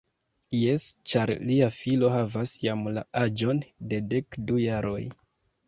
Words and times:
Jes, 0.59 0.85
ĉar 1.13 1.31
lia 1.49 1.67
filo 1.75 2.09
havas 2.15 2.55
jam 2.65 2.83
la 2.97 3.05
aĝon 3.23 3.63
de 3.93 4.03
dekdu 4.17 4.61
jaroj. 4.67 5.01